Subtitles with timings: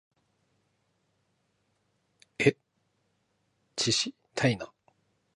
[2.39, 2.55] えっ
[3.75, 4.71] ちしたいな